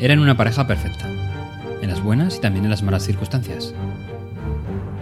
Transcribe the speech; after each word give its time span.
Eran 0.00 0.20
una 0.20 0.36
pareja 0.36 0.66
perfecta, 0.68 1.06
en 1.82 1.90
las 1.90 2.02
buenas 2.02 2.36
y 2.36 2.40
también 2.40 2.64
en 2.64 2.70
las 2.70 2.84
malas 2.84 3.02
circunstancias. 3.02 3.74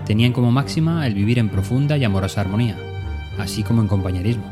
Tenían 0.07 0.33
como 0.33 0.51
máxima 0.51 1.07
el 1.07 1.13
vivir 1.13 1.39
en 1.39 1.51
profunda 1.51 1.99
y 1.99 2.05
amorosa 2.05 2.41
armonía, 2.41 2.77
así 3.39 3.63
como 3.63 3.83
en 3.83 3.89
compañerismo. 3.89 4.51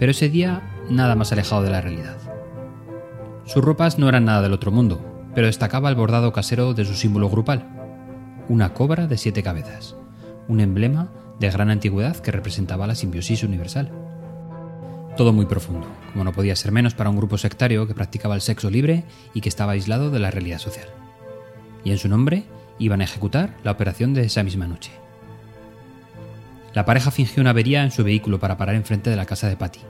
Pero 0.00 0.10
ese 0.10 0.28
día 0.28 0.62
nada 0.90 1.14
más 1.14 1.30
alejado 1.30 1.62
de 1.62 1.70
la 1.70 1.80
realidad. 1.80 2.16
Sus 3.44 3.62
ropas 3.62 4.00
no 4.00 4.08
eran 4.08 4.24
nada 4.24 4.42
del 4.42 4.52
otro 4.52 4.72
mundo, 4.72 5.00
pero 5.32 5.46
destacaba 5.46 5.88
el 5.90 5.94
bordado 5.94 6.32
casero 6.32 6.74
de 6.74 6.84
su 6.84 6.94
símbolo 6.94 7.30
grupal, 7.30 7.68
una 8.48 8.74
cobra 8.74 9.06
de 9.06 9.16
siete 9.16 9.44
cabezas, 9.44 9.94
un 10.48 10.58
emblema 10.58 11.08
de 11.38 11.50
gran 11.50 11.70
antigüedad 11.70 12.16
que 12.16 12.32
representaba 12.32 12.88
la 12.88 12.96
simbiosis 12.96 13.44
universal. 13.44 14.09
Todo 15.16 15.32
muy 15.32 15.46
profundo, 15.46 15.86
como 16.12 16.24
no 16.24 16.32
podía 16.32 16.56
ser 16.56 16.72
menos 16.72 16.94
para 16.94 17.10
un 17.10 17.16
grupo 17.16 17.36
sectario 17.36 17.86
que 17.86 17.94
practicaba 17.94 18.34
el 18.34 18.40
sexo 18.40 18.70
libre 18.70 19.04
y 19.34 19.40
que 19.40 19.48
estaba 19.48 19.72
aislado 19.72 20.10
de 20.10 20.18
la 20.18 20.30
realidad 20.30 20.58
social. 20.58 20.86
Y 21.84 21.90
en 21.90 21.98
su 21.98 22.08
nombre 22.08 22.44
iban 22.78 23.00
a 23.00 23.04
ejecutar 23.04 23.56
la 23.62 23.72
operación 23.72 24.14
de 24.14 24.22
esa 24.22 24.42
misma 24.42 24.66
noche. 24.66 24.92
La 26.72 26.84
pareja 26.84 27.10
fingió 27.10 27.40
una 27.40 27.50
avería 27.50 27.82
en 27.82 27.90
su 27.90 28.04
vehículo 28.04 28.38
para 28.38 28.56
parar 28.56 28.76
enfrente 28.76 29.10
de 29.10 29.16
la 29.16 29.26
casa 29.26 29.48
de 29.48 29.56
Patty. 29.56 29.80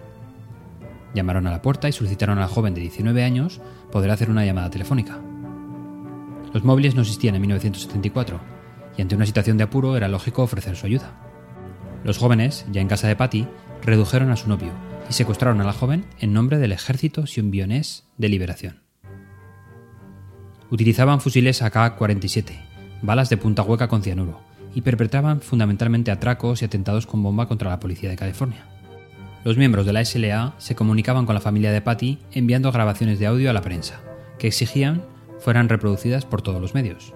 Llamaron 1.14 1.46
a 1.46 1.50
la 1.50 1.62
puerta 1.62 1.88
y 1.88 1.92
solicitaron 1.92 2.38
a 2.38 2.42
la 2.42 2.48
joven 2.48 2.74
de 2.74 2.80
19 2.80 3.22
años 3.22 3.60
poder 3.92 4.10
hacer 4.10 4.30
una 4.30 4.46
llamada 4.46 4.70
telefónica. 4.70 5.18
Los 6.52 6.64
móviles 6.64 6.94
no 6.94 7.02
existían 7.02 7.34
en 7.34 7.42
1974 7.42 8.40
y 8.96 9.02
ante 9.02 9.16
una 9.16 9.26
situación 9.26 9.58
de 9.58 9.64
apuro 9.64 9.96
era 9.96 10.08
lógico 10.08 10.42
ofrecer 10.42 10.76
su 10.76 10.86
ayuda. 10.86 11.12
Los 12.02 12.18
jóvenes, 12.18 12.64
ya 12.72 12.80
en 12.80 12.88
casa 12.88 13.06
de 13.06 13.16
Patty, 13.16 13.46
redujeron 13.82 14.30
a 14.30 14.36
su 14.36 14.48
novio 14.48 14.72
y 15.10 15.12
secuestraron 15.12 15.60
a 15.60 15.64
la 15.64 15.72
joven 15.72 16.06
en 16.20 16.32
nombre 16.32 16.58
del 16.58 16.70
Ejército 16.70 17.26
Sionbionés 17.26 18.04
de 18.16 18.28
Liberación. 18.28 18.80
Utilizaban 20.70 21.20
fusiles 21.20 21.62
AK-47, 21.62 22.52
balas 23.02 23.28
de 23.28 23.36
punta 23.36 23.62
hueca 23.62 23.88
con 23.88 24.04
cianuro, 24.04 24.40
y 24.72 24.82
perpetraban 24.82 25.40
fundamentalmente 25.40 26.12
atracos 26.12 26.62
y 26.62 26.64
atentados 26.64 27.06
con 27.06 27.24
bomba 27.24 27.48
contra 27.48 27.70
la 27.70 27.80
policía 27.80 28.08
de 28.08 28.16
California. 28.16 28.66
Los 29.42 29.56
miembros 29.56 29.84
de 29.84 29.92
la 29.92 30.04
SLA 30.04 30.54
se 30.58 30.76
comunicaban 30.76 31.26
con 31.26 31.34
la 31.34 31.40
familia 31.40 31.72
de 31.72 31.80
Patty 31.80 32.18
enviando 32.30 32.70
grabaciones 32.70 33.18
de 33.18 33.26
audio 33.26 33.50
a 33.50 33.52
la 33.52 33.62
prensa, 33.62 34.00
que 34.38 34.46
exigían 34.46 35.04
fueran 35.40 35.68
reproducidas 35.68 36.24
por 36.24 36.40
todos 36.40 36.60
los 36.60 36.74
medios. 36.74 37.14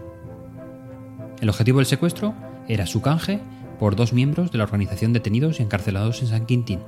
El 1.41 1.49
objetivo 1.49 1.79
del 1.79 1.87
secuestro 1.87 2.35
era 2.67 2.87
su 2.87 3.03
canje 3.03 3.41
por 3.79 3.95
dos 3.95 4.13
miembros 4.13 4.51
de 4.51 4.59
la 4.59 4.65
organización 4.65 5.13
detenidos 5.13 5.61
y 5.61 5.63
encarcelados 5.63 6.23
en 6.23 6.29
San 6.29 6.47
Quintín. 6.47 6.81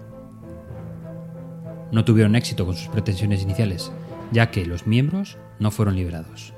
No 1.92 2.04
tuvieron 2.04 2.36
éxito 2.36 2.66
con 2.66 2.74
sus 2.74 2.88
pretensiones 2.88 3.42
iniciales, 3.42 3.92
ya 4.32 4.50
que 4.50 4.66
los 4.66 4.86
miembros 4.86 5.38
no 5.58 5.70
fueron 5.70 5.96
liberados. 5.96 6.52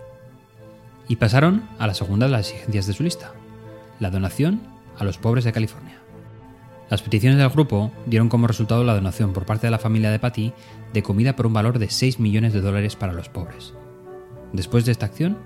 Y 1.09 1.17
pasaron 1.17 1.63
a 1.79 1.87
la 1.87 1.95
segunda 1.95 2.27
de 2.27 2.33
las 2.33 2.51
exigencias 2.51 2.87
de 2.87 2.93
su 2.93 3.03
lista, 3.03 3.33
la 4.01 4.11
donación 4.11 4.61
a 4.99 5.05
los 5.05 5.19
pobres 5.19 5.45
de 5.45 5.53
California. 5.53 5.99
Las 6.91 7.03
peticiones 7.03 7.39
del 7.39 7.51
grupo 7.51 7.93
dieron 8.07 8.29
como 8.29 8.47
resultado 8.47 8.83
la 8.83 8.95
donación 8.95 9.33
por 9.33 9.45
parte 9.45 9.67
de 9.67 9.71
la 9.71 9.79
familia 9.79 10.11
de 10.11 10.19
Patty 10.19 10.53
de 10.95 11.03
comida 11.03 11.37
por 11.37 11.47
un 11.47 11.53
valor 11.53 11.79
de 11.79 11.91
6 11.91 12.19
millones 12.19 12.53
de 12.55 12.63
dólares 12.63 12.97
para 12.97 13.13
los 13.13 13.29
pobres. 13.29 13.75
Después 14.53 14.87
de 14.87 14.93
esta 14.93 15.07
acción, 15.07 15.37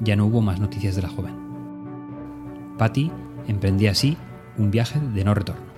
ya 0.00 0.16
no 0.16 0.26
hubo 0.26 0.42
más 0.42 0.60
noticias 0.60 0.96
de 0.96 1.02
la 1.02 1.08
joven. 1.08 1.34
Patty 2.76 3.10
emprendía 3.48 3.92
así 3.92 4.16
un 4.58 4.70
viaje 4.70 5.00
de 5.00 5.24
no 5.24 5.34
retorno. 5.34 5.69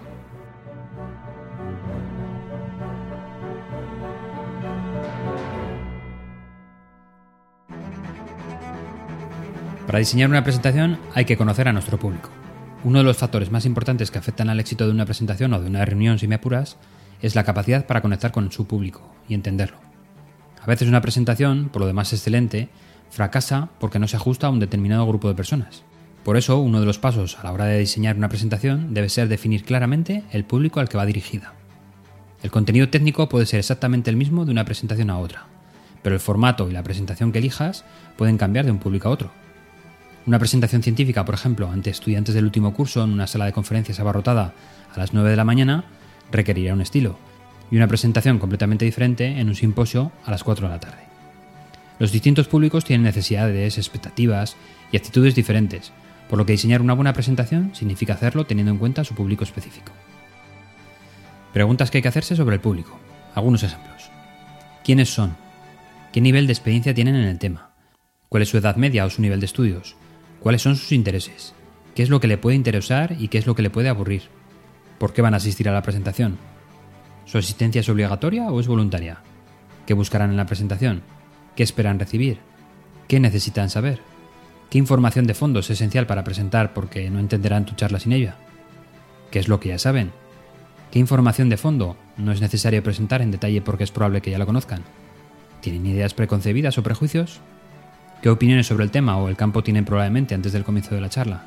Para 9.92 10.00
diseñar 10.00 10.30
una 10.30 10.42
presentación 10.42 10.98
hay 11.12 11.26
que 11.26 11.36
conocer 11.36 11.68
a 11.68 11.72
nuestro 11.74 11.98
público. 11.98 12.30
Uno 12.82 13.00
de 13.00 13.04
los 13.04 13.18
factores 13.18 13.50
más 13.50 13.66
importantes 13.66 14.10
que 14.10 14.16
afectan 14.16 14.48
al 14.48 14.58
éxito 14.58 14.86
de 14.86 14.90
una 14.90 15.04
presentación 15.04 15.52
o 15.52 15.60
de 15.60 15.66
una 15.66 15.84
reunión, 15.84 16.18
si 16.18 16.26
me 16.26 16.36
apuras, 16.36 16.78
es 17.20 17.34
la 17.34 17.44
capacidad 17.44 17.86
para 17.86 18.00
conectar 18.00 18.32
con 18.32 18.50
su 18.50 18.66
público 18.66 19.02
y 19.28 19.34
entenderlo. 19.34 19.76
A 20.62 20.66
veces 20.66 20.88
una 20.88 21.02
presentación, 21.02 21.68
por 21.68 21.80
lo 21.80 21.86
demás 21.86 22.10
excelente, 22.14 22.70
fracasa 23.10 23.68
porque 23.78 23.98
no 23.98 24.08
se 24.08 24.16
ajusta 24.16 24.46
a 24.46 24.50
un 24.50 24.60
determinado 24.60 25.06
grupo 25.06 25.28
de 25.28 25.34
personas. 25.34 25.82
Por 26.24 26.38
eso, 26.38 26.58
uno 26.58 26.80
de 26.80 26.86
los 26.86 26.98
pasos 26.98 27.38
a 27.38 27.42
la 27.42 27.52
hora 27.52 27.66
de 27.66 27.78
diseñar 27.78 28.16
una 28.16 28.30
presentación 28.30 28.94
debe 28.94 29.10
ser 29.10 29.28
definir 29.28 29.62
claramente 29.62 30.24
el 30.32 30.46
público 30.46 30.80
al 30.80 30.88
que 30.88 30.96
va 30.96 31.04
dirigida. 31.04 31.52
El 32.42 32.50
contenido 32.50 32.88
técnico 32.88 33.28
puede 33.28 33.44
ser 33.44 33.58
exactamente 33.58 34.08
el 34.08 34.16
mismo 34.16 34.46
de 34.46 34.52
una 34.52 34.64
presentación 34.64 35.10
a 35.10 35.18
otra, 35.18 35.48
pero 36.02 36.14
el 36.14 36.20
formato 36.22 36.70
y 36.70 36.72
la 36.72 36.82
presentación 36.82 37.30
que 37.30 37.40
elijas 37.40 37.84
pueden 38.16 38.38
cambiar 38.38 38.64
de 38.64 38.70
un 38.70 38.78
público 38.78 39.08
a 39.08 39.12
otro. 39.12 39.41
Una 40.24 40.38
presentación 40.38 40.82
científica, 40.82 41.24
por 41.24 41.34
ejemplo, 41.34 41.68
ante 41.70 41.90
estudiantes 41.90 42.34
del 42.34 42.44
último 42.44 42.72
curso 42.72 43.02
en 43.02 43.10
una 43.10 43.26
sala 43.26 43.46
de 43.46 43.52
conferencias 43.52 43.98
abarrotada 43.98 44.54
a 44.94 44.98
las 44.98 45.12
9 45.12 45.30
de 45.30 45.36
la 45.36 45.44
mañana, 45.44 45.84
requerirá 46.30 46.74
un 46.74 46.80
estilo, 46.80 47.18
y 47.72 47.76
una 47.76 47.88
presentación 47.88 48.38
completamente 48.38 48.84
diferente 48.84 49.26
en 49.26 49.48
un 49.48 49.56
simposio 49.56 50.12
a 50.24 50.30
las 50.30 50.44
4 50.44 50.68
de 50.68 50.72
la 50.74 50.80
tarde. 50.80 51.02
Los 51.98 52.12
distintos 52.12 52.46
públicos 52.46 52.84
tienen 52.84 53.04
necesidades, 53.04 53.78
expectativas 53.78 54.56
y 54.92 54.96
actitudes 54.96 55.34
diferentes, 55.34 55.92
por 56.28 56.38
lo 56.38 56.46
que 56.46 56.52
diseñar 56.52 56.82
una 56.82 56.94
buena 56.94 57.12
presentación 57.12 57.74
significa 57.74 58.14
hacerlo 58.14 58.46
teniendo 58.46 58.72
en 58.72 58.78
cuenta 58.78 59.04
su 59.04 59.14
público 59.14 59.42
específico. 59.42 59.92
Preguntas 61.52 61.90
que 61.90 61.98
hay 61.98 62.02
que 62.02 62.08
hacerse 62.08 62.36
sobre 62.36 62.54
el 62.56 62.60
público. 62.60 62.98
Algunos 63.34 63.62
ejemplos. 63.62 64.10
¿Quiénes 64.84 65.12
son? 65.12 65.36
¿Qué 66.12 66.20
nivel 66.20 66.46
de 66.46 66.52
experiencia 66.52 66.94
tienen 66.94 67.16
en 67.16 67.24
el 67.24 67.38
tema? 67.38 67.72
¿Cuál 68.28 68.44
es 68.44 68.48
su 68.48 68.56
edad 68.56 68.76
media 68.76 69.04
o 69.04 69.10
su 69.10 69.20
nivel 69.20 69.40
de 69.40 69.46
estudios? 69.46 69.96
¿Cuáles 70.42 70.62
son 70.62 70.74
sus 70.74 70.90
intereses? 70.90 71.54
¿Qué 71.94 72.02
es 72.02 72.10
lo 72.10 72.18
que 72.18 72.26
le 72.26 72.38
puede 72.38 72.56
interesar 72.56 73.14
y 73.18 73.28
qué 73.28 73.38
es 73.38 73.46
lo 73.46 73.54
que 73.54 73.62
le 73.62 73.70
puede 73.70 73.88
aburrir? 73.88 74.22
¿Por 74.98 75.12
qué 75.12 75.22
van 75.22 75.34
a 75.34 75.36
asistir 75.36 75.68
a 75.68 75.72
la 75.72 75.82
presentación? 75.82 76.36
¿Su 77.26 77.38
asistencia 77.38 77.80
es 77.80 77.88
obligatoria 77.88 78.50
o 78.50 78.58
es 78.58 78.66
voluntaria? 78.66 79.20
¿Qué 79.86 79.94
buscarán 79.94 80.30
en 80.30 80.36
la 80.36 80.46
presentación? 80.46 81.02
¿Qué 81.54 81.62
esperan 81.62 82.00
recibir? 82.00 82.38
¿Qué 83.06 83.20
necesitan 83.20 83.70
saber? 83.70 84.00
¿Qué 84.68 84.78
información 84.78 85.26
de 85.26 85.34
fondo 85.34 85.60
es 85.60 85.70
esencial 85.70 86.06
para 86.06 86.24
presentar 86.24 86.74
porque 86.74 87.08
no 87.08 87.20
entenderán 87.20 87.64
tu 87.64 87.76
charla 87.76 88.00
sin 88.00 88.12
ella? 88.12 88.36
¿Qué 89.30 89.38
es 89.38 89.46
lo 89.46 89.60
que 89.60 89.68
ya 89.68 89.78
saben? 89.78 90.10
¿Qué 90.90 90.98
información 90.98 91.50
de 91.50 91.56
fondo 91.56 91.96
no 92.16 92.32
es 92.32 92.40
necesario 92.40 92.82
presentar 92.82 93.22
en 93.22 93.30
detalle 93.30 93.62
porque 93.62 93.84
es 93.84 93.92
probable 93.92 94.22
que 94.22 94.32
ya 94.32 94.38
la 94.38 94.46
conozcan? 94.46 94.82
¿Tienen 95.60 95.86
ideas 95.86 96.14
preconcebidas 96.14 96.78
o 96.78 96.82
prejuicios? 96.82 97.40
¿Qué 98.22 98.30
opiniones 98.30 98.68
sobre 98.68 98.84
el 98.84 98.92
tema 98.92 99.16
o 99.16 99.28
el 99.28 99.36
campo 99.36 99.64
tienen 99.64 99.84
probablemente 99.84 100.36
antes 100.36 100.52
del 100.52 100.62
comienzo 100.62 100.94
de 100.94 101.00
la 101.00 101.10
charla? 101.10 101.42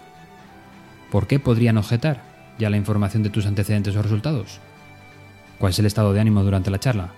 ¿Por 1.10 1.26
qué 1.26 1.40
podrían 1.40 1.78
objetar 1.78 2.22
ya 2.60 2.70
la 2.70 2.76
información 2.76 3.24
de 3.24 3.30
tus 3.30 3.46
antecedentes 3.46 3.96
o 3.96 4.02
resultados? 4.02 4.60
¿Cuál 5.58 5.70
es 5.70 5.80
el 5.80 5.86
estado 5.86 6.12
de 6.12 6.20
ánimo 6.20 6.44
durante 6.44 6.70
la 6.70 6.80
charla? 6.80 7.14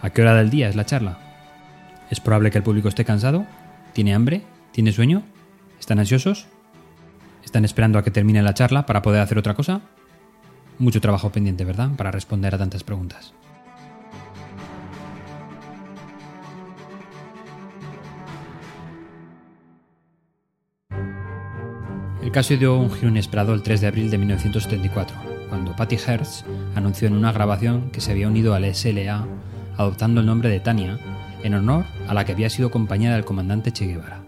¿A 0.00 0.08
qué 0.08 0.22
hora 0.22 0.34
del 0.34 0.48
día 0.48 0.70
es 0.70 0.76
la 0.76 0.86
charla? 0.86 1.18
¿Es 2.08 2.20
probable 2.20 2.50
que 2.50 2.56
el 2.56 2.64
público 2.64 2.88
esté 2.88 3.04
cansado? 3.04 3.44
¿Tiene 3.92 4.14
hambre? 4.14 4.44
¿Tiene 4.72 4.92
sueño? 4.92 5.24
¿Están 5.78 5.98
ansiosos? 5.98 6.46
¿Están 7.44 7.66
esperando 7.66 7.98
a 7.98 8.02
que 8.02 8.10
termine 8.10 8.42
la 8.42 8.54
charla 8.54 8.86
para 8.86 9.02
poder 9.02 9.20
hacer 9.20 9.36
otra 9.36 9.52
cosa? 9.52 9.82
Mucho 10.78 11.02
trabajo 11.02 11.30
pendiente, 11.30 11.66
¿verdad? 11.66 11.90
Para 11.98 12.12
responder 12.12 12.54
a 12.54 12.58
tantas 12.58 12.82
preguntas. 12.82 13.34
El 22.22 22.32
caso 22.32 22.54
dio 22.56 22.76
un 22.76 22.90
giro 22.90 23.08
inesperado 23.08 23.54
el 23.54 23.62
3 23.62 23.80
de 23.80 23.86
abril 23.86 24.10
de 24.10 24.18
1974, 24.18 25.16
cuando 25.48 25.74
Patty 25.74 25.96
Hertz 25.96 26.44
anunció 26.74 27.08
en 27.08 27.14
una 27.14 27.32
grabación 27.32 27.90
que 27.90 28.02
se 28.02 28.12
había 28.12 28.28
unido 28.28 28.54
al 28.54 28.74
SLA 28.74 29.26
adoptando 29.76 30.20
el 30.20 30.26
nombre 30.26 30.50
de 30.50 30.60
Tania 30.60 30.98
en 31.42 31.54
honor 31.54 31.86
a 32.06 32.12
la 32.12 32.24
que 32.26 32.32
había 32.32 32.50
sido 32.50 32.70
compañera 32.70 33.14
del 33.14 33.24
comandante 33.24 33.72
Che 33.72 33.86
Guevara. 33.86 34.22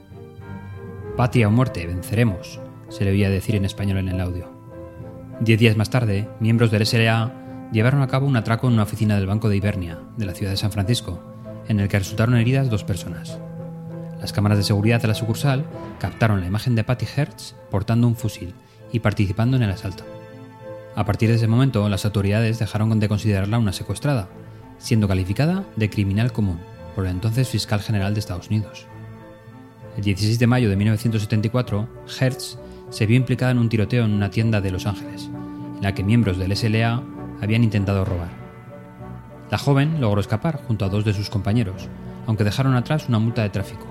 Patria 1.17 1.49
o 1.49 1.51
muerte, 1.51 1.87
venceremos, 1.87 2.59
se 2.89 3.05
le 3.05 3.11
oía 3.11 3.29
decir 3.29 3.57
en 3.57 3.67
español 3.67 3.99
en 3.99 4.09
el 4.09 4.21
audio. 4.21 4.51
Diez 5.41 5.61
días 5.61 5.77
más 5.77 5.91
tarde, 5.91 6.29
miembros 6.41 6.71
del 6.71 6.87
SLA 6.87 7.69
llevaron 7.73 8.01
a 8.01 8.09
cabo 8.09 8.27
un 8.27 8.37
atraco 8.37 8.69
en 8.69 8.75
una 8.75 8.85
oficina 8.85 9.17
del 9.17 9.27
Banco 9.27 9.51
de 9.51 9.57
Ibernia, 9.57 9.99
de 10.17 10.25
la 10.25 10.33
ciudad 10.33 10.53
de 10.53 10.57
San 10.57 10.73
Francisco, 10.73 11.23
en 11.69 11.81
el 11.81 11.89
que 11.89 11.99
resultaron 11.99 12.37
heridas 12.37 12.71
dos 12.71 12.85
personas. 12.85 13.39
Las 14.23 14.33
cámaras 14.33 14.57
de 14.57 14.65
seguridad 14.65 15.03
de 15.03 15.09
la 15.09 15.15
sucursal 15.15 15.67
captaron 15.99 16.41
la 16.41 16.47
imagen 16.47 16.77
de 16.77 16.85
Patty 16.85 17.07
Hertz 17.17 17.57
portando 17.73 18.07
un 18.07 18.15
fusil 18.15 18.55
y 18.93 19.01
participando 19.01 19.57
en 19.57 19.65
el 19.65 19.71
asalto. 19.71 20.05
A 20.95 21.05
partir 21.05 21.29
de 21.29 21.35
ese 21.35 21.49
momento, 21.49 21.89
las 21.89 22.05
autoridades 22.05 22.61
dejaron 22.61 23.01
de 23.01 23.09
considerarla 23.09 23.59
una 23.59 23.73
secuestrada, 23.73 24.29
siendo 24.79 25.09
calificada 25.09 25.65
de 25.75 25.91
criminal 25.91 26.33
común 26.33 26.61
por 26.95 27.05
el 27.05 27.11
entonces 27.11 27.49
fiscal 27.49 27.81
general 27.81 28.15
de 28.15 28.21
Estados 28.21 28.49
Unidos. 28.49 28.87
El 29.97 30.05
16 30.05 30.39
de 30.39 30.47
mayo 30.47 30.71
de 30.71 30.77
1974, 30.77 31.89
Hertz 32.21 32.59
se 32.91 33.07
vio 33.07 33.17
implicada 33.17 33.51
en 33.51 33.59
un 33.59 33.69
tiroteo 33.69 34.05
en 34.05 34.13
una 34.13 34.31
tienda 34.31 34.61
de 34.61 34.71
Los 34.71 34.87
Ángeles, 34.87 35.31
en 35.77 35.83
la 35.83 35.95
que 35.95 36.05
miembros 36.05 36.39
del 36.39 36.57
SLA 36.57 37.03
habían 37.41 37.65
intentado 37.65 38.05
robar. 38.05 38.31
La 39.51 39.59
joven 39.59 40.01
logró 40.01 40.21
escapar 40.21 40.63
junto 40.63 40.85
a 40.85 40.89
dos 40.89 41.05
de 41.05 41.13
sus 41.13 41.29
compañeros, 41.29 41.89
aunque 42.27 42.45
dejaron 42.45 42.77
atrás 42.77 43.09
una 43.09 43.19
multa 43.19 43.43
de 43.43 43.51
tráfico, 43.51 43.87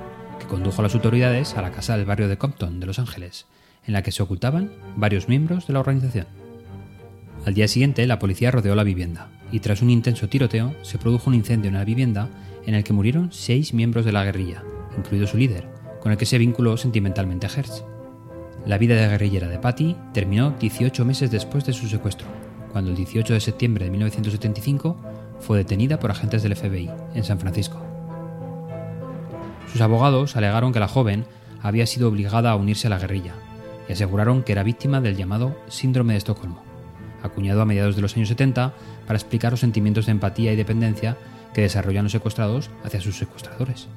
condujo 0.52 0.82
a 0.82 0.84
las 0.84 0.96
autoridades 0.96 1.56
a 1.56 1.62
la 1.62 1.72
casa 1.72 1.96
del 1.96 2.06
barrio 2.06 2.28
de 2.28 2.38
Compton, 2.38 2.82
de 2.82 2.86
Los 2.86 3.00
Ángeles, 3.00 3.46
en 3.88 3.94
la 3.94 4.04
que 4.04 4.12
se 4.12 4.22
ocultaban 4.22 4.70
varios 4.98 5.30
miembros 5.30 5.66
de 5.66 5.72
la 5.72 5.80
organización. 5.80 6.28
Al 7.46 7.54
día 7.54 7.70
siguiente, 7.70 8.06
la 8.06 8.20
policía 8.20 8.52
rodeó 8.52 8.76
la 8.76 8.84
vivienda, 8.84 9.30
y 9.50 9.62
tras 9.62 9.82
un 9.82 9.90
intenso 9.90 10.28
tiroteo, 10.28 10.76
se 10.82 10.98
produjo 10.98 11.30
un 11.30 11.36
incendio 11.36 11.70
en 11.70 11.76
la 11.76 11.86
vivienda 11.86 12.28
en 12.66 12.76
el 12.76 12.84
que 12.84 12.92
murieron 12.92 13.32
seis 13.32 13.74
miembros 13.74 14.04
de 14.04 14.12
la 14.12 14.26
guerrilla, 14.26 14.62
incluido 14.98 15.26
su 15.26 15.38
líder, 15.38 15.70
con 16.02 16.12
el 16.12 16.18
que 16.18 16.26
se 16.26 16.38
vinculó 16.38 16.76
sentimentalmente 16.76 17.48
a 17.48 17.50
Hertz. 17.50 17.86
La 18.66 18.78
vida 18.78 18.96
de 18.96 19.08
guerrillera 19.08 19.48
de 19.48 19.58
Patty 19.58 19.96
terminó 20.14 20.52
18 20.60 21.06
meses 21.06 21.32
después 21.32 21.64
de 21.64 21.72
su 21.72 21.88
secuestro, 21.88 22.28
cuando 22.74 22.92
el 22.92 22.98
18 22.98 23.34
de 23.34 23.40
septiembre 23.40 23.86
de 23.86 23.92
1975 23.92 24.98
fue 25.40 25.60
detenida 25.60 25.98
por 25.98 26.12
agentes 26.12 26.44
del 26.44 26.58
FBI 26.58 26.90
en 27.16 27.24
San 27.24 27.40
Francisco. 27.40 27.91
Sus 29.72 29.82
abogados 29.82 30.36
alegaron 30.36 30.74
que 30.74 30.80
la 30.80 30.88
joven 30.88 31.26
había 31.62 31.86
sido 31.86 32.10
obligada 32.10 32.52
a 32.52 32.56
unirse 32.56 32.88
a 32.88 32.90
la 32.90 33.00
guerrilla 33.00 33.34
y 33.88 33.94
aseguraron 33.94 34.44
que 34.44 34.52
era 34.52 34.64
víctima 34.64 35.00
del 35.00 35.16
llamado 35.16 35.56
síndrome 35.70 36.14
de 36.14 36.18
Estocolmo, 36.18 36.64
acuñado 37.24 37.62
a 37.62 37.66
mediados 37.66 37.96
de 37.96 38.02
los 38.02 38.16
años 38.18 38.30
70 38.30 38.74
para 39.08 39.18
explicar 39.18 39.52
los 39.52 39.62
sentimientos 39.62 40.06
de 40.06 40.12
empatía 40.12 40.52
y 40.52 40.56
dependencia 40.56 41.18
que 41.54 41.62
desarrollan 41.62 42.04
los 42.04 42.12
secuestrados 42.12 42.70
hacia 42.84 43.02
sus 43.02 43.18
secuestradores. 43.18 43.88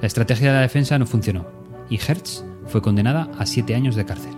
La 0.00 0.06
estrategia 0.06 0.48
de 0.48 0.54
la 0.54 0.60
defensa 0.60 0.98
no 0.98 1.06
funcionó 1.06 1.46
y 1.88 1.96
Hertz 1.96 2.44
fue 2.66 2.82
condenada 2.82 3.30
a 3.38 3.46
siete 3.46 3.74
años 3.74 3.94
de 3.94 4.04
cárcel. 4.04 4.34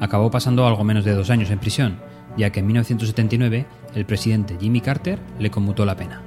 Acabó 0.00 0.30
pasando 0.30 0.66
algo 0.66 0.84
menos 0.84 1.04
de 1.04 1.14
dos 1.14 1.30
años 1.30 1.50
en 1.50 1.58
prisión, 1.58 2.00
ya 2.36 2.50
que 2.50 2.60
en 2.60 2.66
1979 2.66 3.66
el 3.94 4.06
presidente 4.06 4.56
Jimmy 4.60 4.80
Carter 4.80 5.18
le 5.38 5.50
conmutó 5.50 5.84
la 5.84 5.96
pena. 5.96 6.22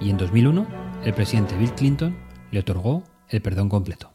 Y 0.00 0.10
en 0.10 0.16
2001 0.16 0.66
el 1.04 1.14
presidente 1.14 1.56
Bill 1.56 1.72
Clinton 1.72 2.23
le 2.54 2.60
otorgó 2.60 3.02
el 3.30 3.42
perdón 3.42 3.68
completo. 3.68 4.13